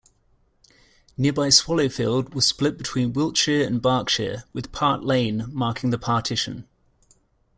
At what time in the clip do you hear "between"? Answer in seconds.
2.75-3.13